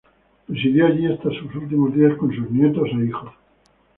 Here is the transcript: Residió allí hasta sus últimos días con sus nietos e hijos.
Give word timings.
Residió 0.47 0.87
allí 0.87 1.05
hasta 1.05 1.29
sus 1.29 1.53
últimos 1.53 1.93
días 1.93 2.17
con 2.17 2.33
sus 2.35 2.49
nietos 2.49 2.89
e 2.91 3.05
hijos. 3.05 3.31